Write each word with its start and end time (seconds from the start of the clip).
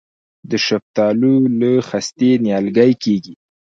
د 0.49 0.51
شفتالو 0.65 1.33
له 1.59 1.71
خستې 1.87 2.29
نیالګی 2.43 2.91
کیږي؟ 3.03 3.33